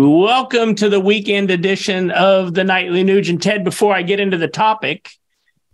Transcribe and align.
Welcome 0.00 0.76
to 0.76 0.88
the 0.88 1.00
weekend 1.00 1.50
edition 1.50 2.12
of 2.12 2.54
the 2.54 2.62
Nightly 2.62 3.02
Nuge. 3.02 3.30
And 3.30 3.42
Ted, 3.42 3.64
before 3.64 3.92
I 3.92 4.02
get 4.02 4.20
into 4.20 4.36
the 4.36 4.46
topic 4.46 5.10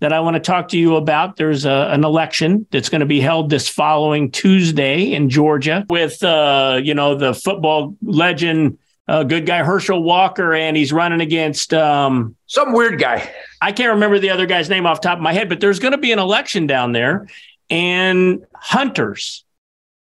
that 0.01 0.15
I 0.15 0.21
want 0.21 0.33
to 0.33 0.41
talk 0.41 0.69
to 0.69 0.79
you 0.79 0.97
about, 0.97 1.37
there's 1.37 1.67
a, 1.67 1.91
an 1.93 2.05
election 2.05 2.67
that's 2.71 2.89
going 2.89 3.01
to 3.01 3.07
be 3.07 3.21
held 3.21 3.51
this 3.51 3.69
following 3.69 4.31
Tuesday 4.31 5.13
in 5.13 5.29
Georgia 5.29 5.85
with, 5.91 6.23
uh, 6.23 6.81
you 6.83 6.95
know, 6.95 7.15
the 7.15 7.35
football 7.35 7.99
legend, 8.01 8.79
uh, 9.09 9.25
good 9.25 9.45
guy 9.45 9.63
Herschel 9.63 10.03
Walker, 10.03 10.55
and 10.55 10.75
he's 10.75 10.91
running 10.91 11.21
against 11.21 11.75
um, 11.75 12.35
some 12.47 12.73
weird 12.73 12.99
guy. 12.99 13.31
I 13.61 13.73
can't 13.73 13.93
remember 13.93 14.19
the 14.19 14.31
other 14.31 14.47
guy's 14.47 14.71
name 14.71 14.87
off 14.87 15.03
top 15.03 15.19
of 15.19 15.23
my 15.23 15.35
head, 15.35 15.51
but 15.51 15.61
there's 15.61 15.81
going 15.81 15.93
to 15.93 15.99
be 15.99 16.13
an 16.13 16.19
election 16.19 16.67
down 16.67 16.93
there, 16.93 17.29
and 17.69 18.47
hunters 18.55 19.45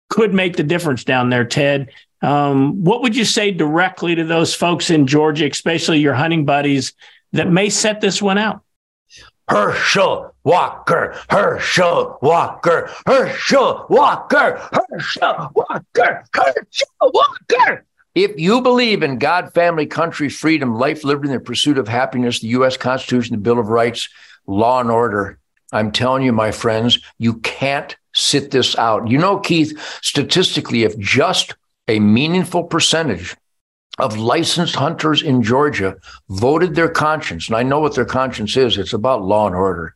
could 0.08 0.34
make 0.34 0.56
the 0.56 0.64
difference 0.64 1.04
down 1.04 1.30
there, 1.30 1.44
Ted. 1.44 1.92
Um, 2.20 2.82
what 2.82 3.02
would 3.02 3.16
you 3.16 3.24
say 3.24 3.50
directly 3.50 4.14
to 4.14 4.24
those 4.24 4.54
folks 4.54 4.90
in 4.90 5.06
Georgia, 5.06 5.48
especially 5.48 6.00
your 6.00 6.14
hunting 6.14 6.44
buddies, 6.44 6.92
that 7.32 7.50
may 7.50 7.68
set 7.70 8.00
this 8.00 8.20
one 8.20 8.38
out? 8.38 8.62
Herschel 9.48 10.34
Walker, 10.44 11.18
Herschel 11.30 12.18
Walker, 12.20 12.90
Herschel 13.06 13.86
Walker, 13.88 14.68
Herschel 14.72 15.50
Walker, 15.54 16.24
Herschel 16.34 16.86
Walker. 17.00 17.84
If 18.14 18.38
you 18.38 18.60
believe 18.60 19.02
in 19.02 19.18
God, 19.18 19.54
family, 19.54 19.86
country, 19.86 20.28
freedom, 20.28 20.74
life, 20.74 21.04
liberty, 21.04 21.30
and 21.30 21.40
the 21.40 21.44
pursuit 21.44 21.78
of 21.78 21.88
happiness, 21.88 22.40
the 22.40 22.48
U.S. 22.48 22.76
Constitution, 22.76 23.36
the 23.36 23.42
Bill 23.42 23.58
of 23.58 23.68
Rights, 23.68 24.08
law 24.46 24.80
and 24.80 24.90
order, 24.90 25.38
I'm 25.72 25.92
telling 25.92 26.24
you, 26.24 26.32
my 26.32 26.50
friends, 26.50 26.98
you 27.18 27.34
can't 27.34 27.96
sit 28.14 28.50
this 28.50 28.76
out. 28.76 29.08
You 29.08 29.18
know, 29.18 29.38
Keith, 29.38 29.78
statistically, 30.02 30.82
if 30.82 30.98
just 30.98 31.54
a 31.88 31.98
meaningful 31.98 32.64
percentage 32.64 33.36
of 33.98 34.16
licensed 34.16 34.76
hunters 34.76 35.22
in 35.22 35.42
Georgia 35.42 35.96
voted 36.28 36.74
their 36.74 36.88
conscience. 36.88 37.48
And 37.48 37.56
I 37.56 37.64
know 37.64 37.80
what 37.80 37.94
their 37.94 38.04
conscience 38.04 38.56
is. 38.56 38.78
It's 38.78 38.92
about 38.92 39.24
law 39.24 39.46
and 39.46 39.56
order. 39.56 39.94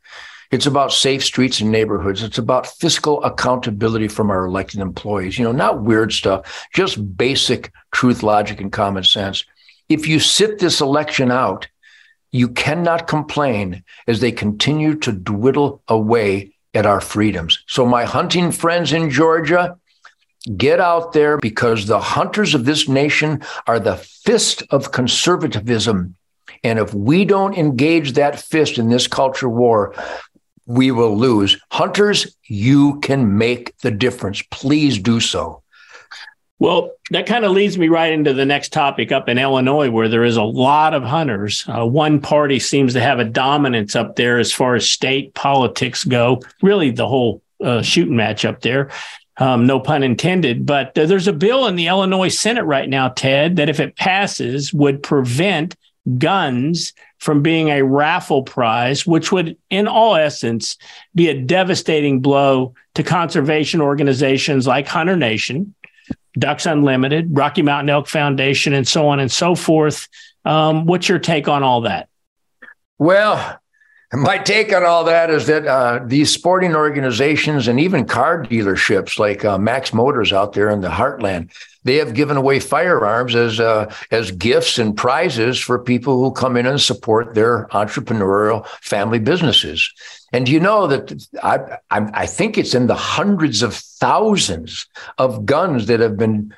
It's 0.50 0.66
about 0.66 0.92
safe 0.92 1.24
streets 1.24 1.60
and 1.60 1.70
neighborhoods. 1.70 2.22
It's 2.22 2.36
about 2.36 2.66
fiscal 2.66 3.22
accountability 3.22 4.08
from 4.08 4.30
our 4.30 4.44
elected 4.44 4.80
employees. 4.80 5.38
You 5.38 5.44
know, 5.44 5.52
not 5.52 5.82
weird 5.82 6.12
stuff, 6.12 6.66
just 6.74 7.16
basic 7.16 7.72
truth, 7.92 8.22
logic, 8.22 8.60
and 8.60 8.72
common 8.72 9.04
sense. 9.04 9.44
If 9.88 10.06
you 10.06 10.20
sit 10.20 10.58
this 10.58 10.80
election 10.80 11.30
out, 11.30 11.68
you 12.32 12.48
cannot 12.48 13.06
complain 13.06 13.84
as 14.06 14.20
they 14.20 14.32
continue 14.32 14.94
to 14.96 15.12
dwindle 15.12 15.82
away 15.88 16.54
at 16.74 16.86
our 16.86 17.00
freedoms. 17.00 17.62
So, 17.66 17.84
my 17.86 18.04
hunting 18.04 18.52
friends 18.52 18.92
in 18.92 19.10
Georgia, 19.10 19.78
Get 20.56 20.80
out 20.80 21.12
there 21.12 21.38
because 21.38 21.86
the 21.86 22.00
hunters 22.00 22.54
of 22.54 22.64
this 22.64 22.88
nation 22.88 23.42
are 23.66 23.78
the 23.78 23.96
fist 23.96 24.64
of 24.70 24.90
conservatism. 24.90 26.16
And 26.64 26.78
if 26.78 26.92
we 26.92 27.24
don't 27.24 27.56
engage 27.56 28.12
that 28.12 28.40
fist 28.40 28.78
in 28.78 28.88
this 28.88 29.06
culture 29.06 29.48
war, 29.48 29.94
we 30.66 30.90
will 30.90 31.16
lose. 31.16 31.60
Hunters, 31.70 32.36
you 32.44 32.98
can 33.00 33.36
make 33.36 33.76
the 33.78 33.90
difference. 33.90 34.42
Please 34.50 34.98
do 34.98 35.20
so. 35.20 35.62
Well, 36.58 36.92
that 37.10 37.26
kind 37.26 37.44
of 37.44 37.50
leads 37.50 37.76
me 37.76 37.88
right 37.88 38.12
into 38.12 38.32
the 38.32 38.44
next 38.44 38.72
topic 38.72 39.10
up 39.10 39.28
in 39.28 39.36
Illinois, 39.36 39.90
where 39.90 40.08
there 40.08 40.22
is 40.22 40.36
a 40.36 40.44
lot 40.44 40.94
of 40.94 41.02
hunters. 41.02 41.64
Uh, 41.66 41.84
one 41.84 42.20
party 42.20 42.60
seems 42.60 42.92
to 42.92 43.00
have 43.00 43.18
a 43.18 43.24
dominance 43.24 43.96
up 43.96 44.14
there 44.14 44.38
as 44.38 44.52
far 44.52 44.76
as 44.76 44.88
state 44.88 45.34
politics 45.34 46.04
go, 46.04 46.40
really, 46.62 46.90
the 46.90 47.08
whole 47.08 47.42
uh, 47.60 47.82
shooting 47.82 48.14
match 48.14 48.44
up 48.44 48.60
there. 48.60 48.90
Um, 49.38 49.66
no 49.66 49.80
pun 49.80 50.02
intended. 50.02 50.66
But 50.66 50.96
uh, 50.96 51.06
there's 51.06 51.28
a 51.28 51.32
bill 51.32 51.66
in 51.66 51.76
the 51.76 51.86
Illinois 51.86 52.28
Senate 52.28 52.64
right 52.64 52.88
now, 52.88 53.08
Ted, 53.08 53.56
that 53.56 53.68
if 53.68 53.80
it 53.80 53.96
passes, 53.96 54.72
would 54.74 55.02
prevent 55.02 55.74
guns 56.18 56.92
from 57.18 57.42
being 57.42 57.68
a 57.68 57.82
raffle 57.82 58.42
prize, 58.42 59.06
which 59.06 59.30
would, 59.32 59.56
in 59.70 59.86
all 59.86 60.16
essence, 60.16 60.76
be 61.14 61.28
a 61.28 61.40
devastating 61.40 62.20
blow 62.20 62.74
to 62.94 63.02
conservation 63.02 63.80
organizations 63.80 64.66
like 64.66 64.86
Hunter 64.86 65.16
Nation, 65.16 65.74
Ducks 66.38 66.66
Unlimited, 66.66 67.28
Rocky 67.30 67.62
Mountain 67.62 67.90
Elk 67.90 68.08
Foundation, 68.08 68.72
and 68.72 68.86
so 68.86 69.08
on 69.08 69.20
and 69.20 69.30
so 69.30 69.54
forth. 69.54 70.08
Um, 70.44 70.86
what's 70.86 71.08
your 71.08 71.20
take 71.20 71.46
on 71.46 71.62
all 71.62 71.82
that? 71.82 72.08
Well, 72.98 73.60
my 74.16 74.36
take 74.36 74.74
on 74.74 74.84
all 74.84 75.04
that 75.04 75.30
is 75.30 75.46
that 75.46 75.66
uh, 75.66 76.00
these 76.04 76.30
sporting 76.30 76.76
organizations 76.76 77.66
and 77.66 77.80
even 77.80 78.04
car 78.04 78.44
dealerships 78.44 79.18
like 79.18 79.44
uh, 79.44 79.56
Max 79.56 79.94
Motors 79.94 80.32
out 80.32 80.52
there 80.52 80.68
in 80.68 80.82
the 80.82 80.88
heartland, 80.88 81.50
they 81.84 81.96
have 81.96 82.14
given 82.14 82.36
away 82.36 82.60
firearms 82.60 83.34
as 83.34 83.58
uh, 83.58 83.92
as 84.10 84.30
gifts 84.30 84.78
and 84.78 84.96
prizes 84.96 85.58
for 85.58 85.78
people 85.78 86.22
who 86.22 86.30
come 86.30 86.56
in 86.56 86.66
and 86.66 86.80
support 86.80 87.34
their 87.34 87.66
entrepreneurial 87.68 88.66
family 88.82 89.18
businesses. 89.18 89.90
And 90.32 90.48
you 90.48 90.60
know 90.60 90.86
that 90.86 91.26
I, 91.42 91.78
I, 91.90 92.10
I 92.22 92.26
think 92.26 92.56
it's 92.56 92.74
in 92.74 92.86
the 92.86 92.94
hundreds 92.94 93.62
of 93.62 93.74
thousands 93.74 94.86
of 95.18 95.44
guns 95.46 95.86
that 95.86 96.00
have 96.00 96.16
been 96.16 96.54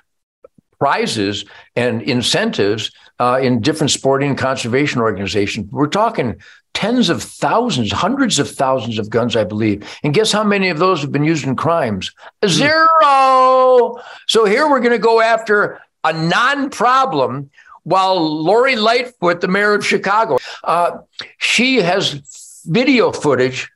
prizes 0.79 1.45
and 1.77 2.03
incentives 2.03 2.91
uh, 3.19 3.39
in 3.43 3.61
different 3.61 3.91
sporting 3.91 4.31
and 4.31 4.39
conservation 4.39 5.01
organizations. 5.01 5.71
We're 5.71 5.87
talking 5.87 6.37
tens 6.73 7.09
of 7.09 7.23
thousands, 7.23 7.93
hundreds 7.93 8.39
of 8.39 8.51
thousands 8.51 8.99
of 8.99 9.09
guns, 9.09 9.37
I 9.37 9.45
believe. 9.45 9.89
And 10.03 10.13
guess 10.13 10.33
how 10.33 10.45
many 10.45 10.69
of 10.69 10.79
those 10.79 11.01
have 11.03 11.13
been 11.13 11.25
used 11.25 11.47
in 11.47 11.57
crimes? 11.57 12.11
Zero. 12.47 14.01
So 14.27 14.45
here 14.45 14.69
we're 14.69 14.81
going 14.81 14.93
to 14.93 14.99
go 14.99 15.21
after 15.21 15.81
a 16.03 16.13
non 16.13 16.71
problem 16.71 17.51
while 17.85 18.19
Lori 18.19 18.77
Lightfoot, 18.77 19.41
the 19.41 19.49
mayor 19.49 19.75
of 19.75 19.87
Chicago, 19.87 20.39
uh, 20.65 20.99
she 21.39 21.77
has 21.77 22.63
video 22.67 23.13
footage 23.13 23.71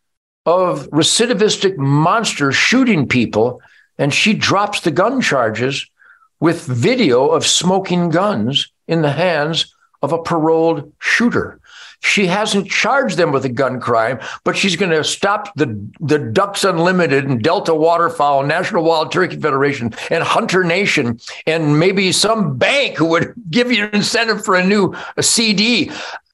of 0.47 0.89
recidivistic 0.89 1.77
monsters 1.77 2.57
shooting 2.57 3.07
people, 3.07 3.61
and 3.99 4.13
she 4.13 4.33
drops 4.33 4.81
the 4.81 4.91
gun 4.91 5.21
charges 5.21 5.87
with 6.41 6.65
video 6.65 7.29
of 7.29 7.47
smoking 7.47 8.09
guns 8.09 8.73
in 8.89 9.03
the 9.03 9.13
hands 9.13 9.75
of 10.03 10.13
a 10.13 10.23
paroled 10.23 10.93
shooter. 10.99 11.61
She 12.01 12.27
hasn't 12.27 12.71
charged 12.71 13.17
them 13.17 13.33
with 13.33 13.45
a 13.45 13.49
gun 13.49 13.81
crime, 13.81 14.21
but 14.45 14.57
she's 14.57 14.77
going 14.77 14.93
to 14.93 15.03
stop 15.03 15.53
the, 15.57 15.67
the 15.99 16.19
Ducks 16.19 16.63
Unlimited 16.63 17.25
and 17.25 17.43
Delta 17.43 17.75
Waterfowl, 17.75 18.45
National 18.45 18.85
Wild 18.85 19.11
Turkey 19.11 19.37
Federation, 19.37 19.93
and 20.11 20.23
Hunter 20.23 20.63
Nation, 20.63 21.19
and 21.47 21.79
maybe 21.79 22.13
some 22.13 22.57
bank 22.57 22.97
who 22.97 23.07
would 23.07 23.35
give 23.51 23.73
you 23.73 23.85
an 23.85 23.91
incentive 23.95 24.45
for 24.45 24.55
a 24.55 24.65
new 24.65 24.95
a 25.17 25.23
CD. 25.23 25.91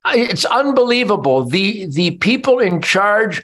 It's 0.07 0.45
unbelievable. 0.45 1.45
The 1.45 1.87
the 1.87 2.11
people 2.19 2.59
in 2.59 2.83
charge 2.83 3.43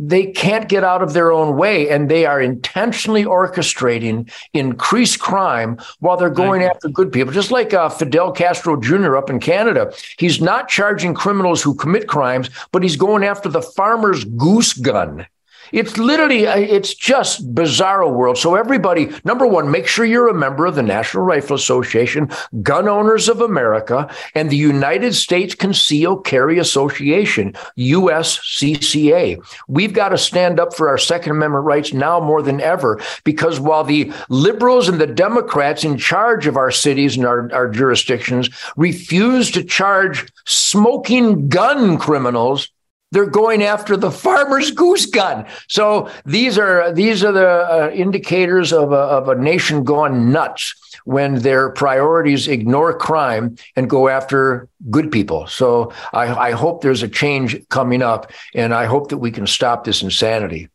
they 0.00 0.26
can't 0.32 0.68
get 0.68 0.82
out 0.82 1.02
of 1.02 1.12
their 1.12 1.30
own 1.30 1.56
way 1.58 1.90
and 1.90 2.10
they 2.10 2.24
are 2.24 2.40
intentionally 2.40 3.24
orchestrating 3.24 4.32
increased 4.54 5.20
crime 5.20 5.78
while 5.98 6.16
they're 6.16 6.30
going 6.30 6.62
after 6.62 6.88
good 6.88 7.12
people. 7.12 7.32
Just 7.32 7.50
like 7.50 7.74
uh, 7.74 7.90
fidel 7.90 8.32
castro 8.32 8.80
jr 8.80 9.16
up 9.16 9.28
in 9.28 9.38
canada 9.38 9.92
he's 10.18 10.40
not 10.40 10.68
charging 10.68 11.12
criminals 11.12 11.62
who 11.62 11.74
commit 11.74 12.08
crimes 12.08 12.48
but 12.72 12.82
he's 12.82 12.96
going 12.96 13.22
after 13.24 13.48
the 13.48 13.62
farmer's 13.62 14.24
goose 14.24 14.72
gun 14.72 15.26
it's 15.72 15.98
literally, 15.98 16.46
uh, 16.46 16.56
it's 16.56 16.94
just 16.94 17.54
bizarro 17.54 18.12
world. 18.12 18.38
So 18.38 18.54
everybody, 18.54 19.10
number 19.24 19.46
one, 19.46 19.70
make 19.70 19.86
sure 19.86 20.04
you're 20.04 20.28
a 20.28 20.34
member 20.34 20.66
of 20.66 20.74
the 20.74 20.82
National 20.82 21.24
Rifle 21.24 21.56
Association, 21.56 22.30
Gun 22.62 22.88
Owners 22.88 23.28
of 23.28 23.40
America, 23.40 24.12
and 24.34 24.50
the 24.50 24.56
United 24.56 25.14
States 25.14 25.54
Conceal 25.54 26.16
Carry 26.16 26.58
Association, 26.58 27.54
USCCA. 27.78 29.42
We've 29.68 29.92
got 29.92 30.10
to 30.10 30.18
stand 30.18 30.60
up 30.60 30.74
for 30.74 30.88
our 30.88 30.98
Second 30.98 31.32
Amendment 31.32 31.64
rights 31.64 31.92
now 31.92 32.20
more 32.20 32.42
than 32.42 32.60
ever, 32.60 33.00
because 33.24 33.60
while 33.60 33.84
the 33.84 34.12
liberals 34.28 34.88
and 34.88 35.00
the 35.00 35.06
Democrats 35.06 35.84
in 35.84 35.98
charge 35.98 36.46
of 36.46 36.56
our 36.56 36.70
cities 36.70 37.16
and 37.16 37.26
our, 37.26 37.52
our 37.52 37.68
jurisdictions 37.68 38.50
refuse 38.76 39.50
to 39.52 39.64
charge 39.64 40.26
smoking 40.46 41.48
gun 41.48 41.98
criminals, 41.98 42.68
they're 43.12 43.26
going 43.26 43.62
after 43.62 43.96
the 43.96 44.10
farmer's 44.10 44.70
goose 44.70 45.06
gun. 45.06 45.46
So 45.68 46.10
these 46.24 46.58
are 46.58 46.92
these 46.92 47.24
are 47.24 47.32
the 47.32 47.48
uh, 47.48 47.90
indicators 47.92 48.72
of 48.72 48.92
a, 48.92 48.96
of 48.96 49.28
a 49.28 49.34
nation 49.34 49.84
gone 49.84 50.32
nuts 50.32 50.74
when 51.04 51.36
their 51.36 51.70
priorities 51.70 52.46
ignore 52.46 52.96
crime 52.96 53.56
and 53.74 53.88
go 53.88 54.08
after 54.08 54.68
good 54.90 55.10
people. 55.10 55.46
So 55.46 55.92
I, 56.12 56.48
I 56.48 56.50
hope 56.52 56.82
there's 56.82 57.02
a 57.02 57.08
change 57.08 57.56
coming 57.68 58.02
up, 58.02 58.30
and 58.54 58.74
I 58.74 58.84
hope 58.84 59.08
that 59.08 59.18
we 59.18 59.30
can 59.30 59.46
stop 59.46 59.84
this 59.84 60.02
insanity. 60.02 60.68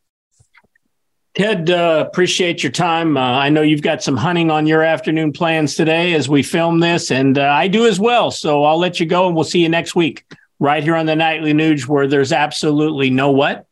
Ted, 1.37 1.69
uh, 1.69 2.05
appreciate 2.07 2.63
your 2.63 2.71
time. 2.71 3.17
Uh, 3.17 3.21
I 3.21 3.49
know 3.49 3.61
you've 3.61 3.81
got 3.81 4.01
some 4.01 4.15
hunting 4.15 4.49
on 4.49 4.67
your 4.67 4.81
afternoon 4.81 5.33
plans 5.33 5.75
today 5.75 6.13
as 6.13 6.29
we 6.29 6.43
film 6.43 6.79
this, 6.79 7.11
and 7.11 7.37
uh, 7.37 7.43
I 7.43 7.67
do 7.67 7.85
as 7.85 7.99
well. 7.99 8.31
So 8.31 8.63
I'll 8.63 8.79
let 8.79 8.99
you 8.99 9.05
go, 9.05 9.27
and 9.27 9.35
we'll 9.35 9.43
see 9.43 9.61
you 9.61 9.69
next 9.69 9.95
week 9.95 10.23
right 10.59 10.83
here 10.83 10.95
on 10.95 11.05
the 11.05 11.15
Nightly 11.15 11.53
Nuge 11.53 11.87
where 11.87 12.07
there's 12.07 12.31
absolutely 12.31 13.09
no 13.09 13.31
what? 13.31 13.65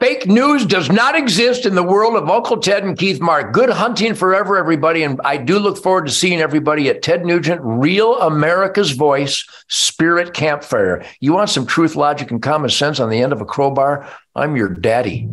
Fake 0.00 0.26
news 0.26 0.66
does 0.66 0.90
not 0.90 1.14
exist 1.14 1.66
in 1.66 1.76
the 1.76 1.82
world 1.82 2.16
of 2.16 2.28
Uncle 2.28 2.58
Ted 2.58 2.82
and 2.82 2.98
Keith 2.98 3.20
Mark. 3.20 3.52
Good 3.52 3.70
hunting 3.70 4.14
forever, 4.14 4.56
everybody. 4.56 5.04
And 5.04 5.20
I 5.24 5.36
do 5.36 5.58
look 5.58 5.78
forward 5.78 6.06
to 6.06 6.12
seeing 6.12 6.40
everybody 6.40 6.88
at 6.88 7.00
Ted 7.00 7.24
Nugent, 7.24 7.60
Real 7.62 8.18
America's 8.18 8.90
Voice 8.90 9.46
Spirit 9.68 10.34
Campfire. 10.34 11.04
You 11.20 11.32
want 11.32 11.50
some 11.50 11.64
truth, 11.64 11.94
logic, 11.94 12.32
and 12.32 12.42
common 12.42 12.70
sense 12.70 12.98
on 12.98 13.08
the 13.08 13.22
end 13.22 13.32
of 13.32 13.40
a 13.40 13.46
crowbar? 13.46 14.08
I'm 14.34 14.56
your 14.56 14.68
daddy. 14.68 15.28